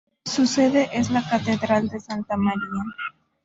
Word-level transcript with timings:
Su 0.25 0.47
sede 0.47 0.89
es 0.93 1.11
la 1.11 1.21
"Catedral 1.21 1.87
de 1.87 1.99
Santa 1.99 2.35
María". 2.35 2.81